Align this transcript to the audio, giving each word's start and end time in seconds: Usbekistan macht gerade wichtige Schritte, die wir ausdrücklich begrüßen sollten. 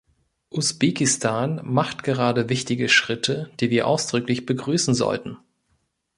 Usbekistan 0.49 1.61
macht 1.63 2.01
gerade 2.03 2.49
wichtige 2.49 2.89
Schritte, 2.89 3.51
die 3.59 3.69
wir 3.69 3.85
ausdrücklich 3.85 4.47
begrüßen 4.47 4.95
sollten. 4.95 5.37